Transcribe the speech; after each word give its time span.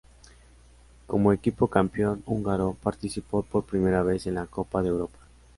Como 1.05 1.31
equipo 1.31 1.67
campeón 1.67 2.23
húngaro, 2.25 2.75
participó 2.81 3.43
por 3.43 3.65
primera 3.67 4.01
vez 4.01 4.25
en 4.25 4.33
la 4.33 4.47
Copa 4.47 4.81
de 4.81 4.89
Europa. 4.89 5.19